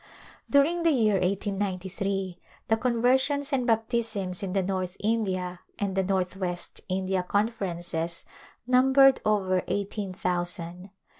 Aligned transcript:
During 0.49 0.83
theyear 0.83 1.21
1893 1.21 2.39
^^ 2.69 2.81
conversions 2.81 3.53
and 3.53 3.67
baptisms 3.67 4.41
in 4.41 4.51
the 4.53 4.63
North 4.63 4.97
India 4.99 5.59
and 5.77 5.95
the 5.95 6.01
Northwest 6.01 6.81
India 6.89 7.21
Conferences 7.21 8.25
numbered 8.65 9.19
over 9.23 9.61
eighteen 9.67 10.11
thousand. 10.11 10.89